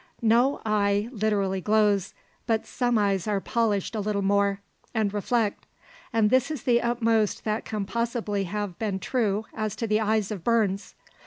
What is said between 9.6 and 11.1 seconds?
to the eyes of Burns.